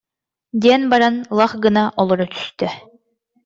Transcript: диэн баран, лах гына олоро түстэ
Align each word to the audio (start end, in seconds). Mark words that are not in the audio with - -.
диэн 0.61 0.83
баран, 0.91 1.15
лах 1.37 1.51
гына 1.63 1.83
олоро 2.01 2.25
түстэ 2.33 2.67